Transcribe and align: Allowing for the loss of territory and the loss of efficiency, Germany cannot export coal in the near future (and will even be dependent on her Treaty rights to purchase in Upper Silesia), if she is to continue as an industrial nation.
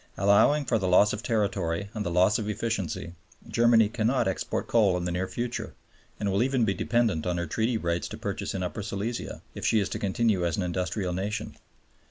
Allowing 0.17 0.65
for 0.65 0.79
the 0.79 0.87
loss 0.87 1.13
of 1.13 1.21
territory 1.21 1.91
and 1.93 2.03
the 2.03 2.09
loss 2.09 2.39
of 2.39 2.49
efficiency, 2.49 3.13
Germany 3.47 3.87
cannot 3.87 4.27
export 4.27 4.67
coal 4.67 4.97
in 4.97 5.05
the 5.05 5.11
near 5.11 5.27
future 5.27 5.75
(and 6.19 6.31
will 6.31 6.41
even 6.41 6.65
be 6.65 6.73
dependent 6.73 7.27
on 7.27 7.37
her 7.37 7.45
Treaty 7.45 7.77
rights 7.77 8.07
to 8.07 8.17
purchase 8.17 8.55
in 8.55 8.63
Upper 8.63 8.81
Silesia), 8.81 9.43
if 9.53 9.63
she 9.63 9.77
is 9.79 9.89
to 9.89 9.99
continue 9.99 10.43
as 10.43 10.57
an 10.57 10.63
industrial 10.63 11.13
nation. 11.13 11.55